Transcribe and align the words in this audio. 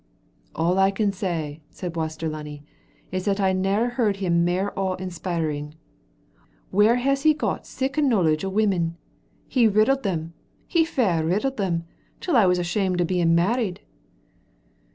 "All 0.55 0.79
I 0.79 0.89
can 0.89 1.11
say," 1.11 1.61
said 1.69 1.95
Waster 1.95 2.27
Lunny, 2.27 2.63
"is 3.11 3.25
that 3.25 3.39
I 3.39 3.53
never 3.53 3.89
heard 3.89 4.15
him 4.17 4.43
mair 4.43 4.73
awe 4.75 4.95
inspiring. 4.95 5.75
Whaur 6.73 6.95
has 6.95 7.21
he 7.21 7.35
got 7.35 7.67
sic 7.67 7.99
a 7.99 8.01
knowledge 8.01 8.43
of 8.43 8.51
women? 8.51 8.97
He 9.47 9.67
riddled 9.67 10.01
them, 10.01 10.33
he 10.65 10.85
fair 10.85 11.23
riddled 11.23 11.57
them, 11.57 11.83
till 12.19 12.35
I 12.35 12.47
was 12.47 12.57
ashamed 12.57 12.99
o' 12.99 13.05
being 13.05 13.35
married." 13.35 13.81